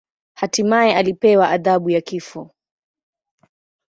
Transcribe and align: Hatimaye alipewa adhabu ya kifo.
Hatimaye 0.33 0.95
alipewa 0.95 1.49
adhabu 1.49 1.89
ya 1.89 2.01
kifo. 2.01 2.51